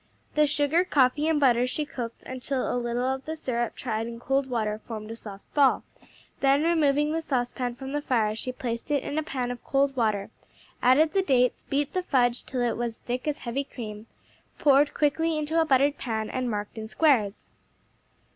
The 0.33 0.47
sugar, 0.47 0.83
coffee 0.83 1.27
and 1.27 1.39
butter 1.39 1.67
she 1.67 1.85
cooked 1.85 2.23
until 2.23 2.73
a 2.73 2.73
little 2.75 3.05
of 3.05 3.25
the 3.25 3.35
syrup 3.35 3.75
tried 3.75 4.07
in 4.07 4.19
cold 4.19 4.49
water 4.49 4.79
formed 4.87 5.11
a 5.11 5.15
soft 5.15 5.53
ball, 5.53 5.83
then 6.39 6.63
removing 6.63 7.11
the 7.11 7.21
saucepan 7.21 7.75
from 7.75 7.91
the 7.91 8.01
fire 8.01 8.33
she 8.35 8.51
placed 8.51 8.89
it 8.89 9.03
in 9.03 9.19
a 9.19 9.21
pan 9.21 9.51
of 9.51 9.63
cold 9.63 9.95
water, 9.95 10.31
added 10.81 11.13
the 11.13 11.21
dates, 11.21 11.65
beat 11.69 11.93
the 11.93 12.01
fudge 12.01 12.47
till 12.47 12.61
it 12.61 12.77
was 12.77 12.93
as 12.93 12.97
thick 13.05 13.27
as 13.27 13.37
heavy 13.37 13.63
cream, 13.63 14.07
poured 14.57 14.95
quickly 14.95 15.37
into 15.37 15.61
a 15.61 15.65
buttered 15.65 15.99
pan 15.99 16.31
and 16.31 16.49
marked 16.49 16.79
in 16.79 16.87
squares. 16.87 17.45